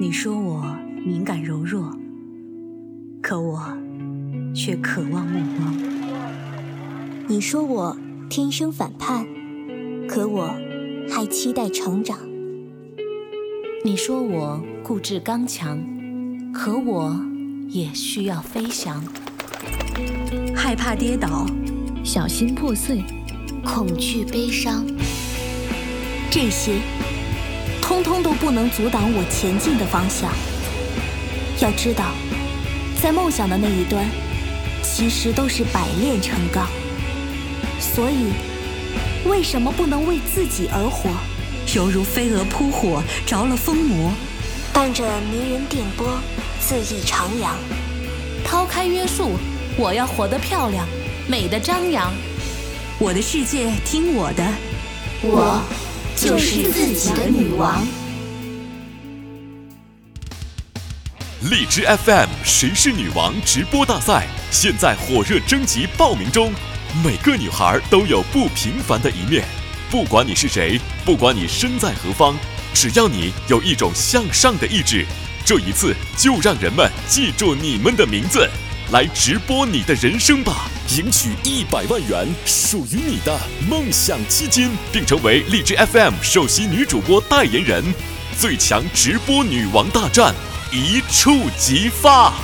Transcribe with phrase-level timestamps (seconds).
[0.00, 0.64] 你说我
[1.04, 1.94] 敏感柔弱，
[3.20, 3.60] 可我
[4.54, 5.76] 却渴望目光。
[7.28, 7.94] 你说我
[8.30, 9.26] 天生反叛，
[10.08, 10.54] 可我
[11.10, 12.18] 还期待成长。
[13.84, 15.78] 你说我固执刚强，
[16.50, 17.14] 可我
[17.68, 19.04] 也需要飞翔。
[20.56, 21.44] 害怕跌倒，
[22.02, 23.04] 小心破碎，
[23.62, 24.82] 恐惧悲伤，
[26.30, 26.80] 这些
[27.90, 30.30] 通通都不能阻挡我前进的方向。
[31.58, 32.12] 要知道，
[33.02, 34.06] 在梦想的那一端，
[34.80, 36.68] 其实都是百炼成钢。
[37.80, 38.30] 所以，
[39.28, 41.10] 为什么不能为自己而活？
[41.74, 44.12] 犹如飞蛾扑火，着了疯魔，
[44.72, 46.16] 伴着迷人电波，
[46.62, 47.56] 恣意徜徉。
[48.44, 49.32] 抛开约束。
[49.76, 50.86] 我要活得漂亮，
[51.26, 52.12] 美的张扬。
[53.00, 54.46] 我的世界听我的，
[55.22, 55.62] 我
[56.16, 57.86] 就是自己的女王。
[61.50, 66.52] 荔枝 FM 谁是女王直播大赛现在火热征集报名中，
[67.04, 69.44] 每个女孩都有不平凡的一面。
[69.90, 72.34] 不管你是谁，不管你身在何方，
[72.72, 75.04] 只要你有一种向上的意志，
[75.44, 78.48] 这一次就让人们记住你们的名字。
[78.90, 83.38] 来直播你的人生吧，赢取一百万元属于你的
[83.68, 87.94] 梦想基金，并成为荔枝 FM 首席女主播代言人，
[88.36, 90.34] 最强直播女王大战
[90.72, 92.34] 一触即发。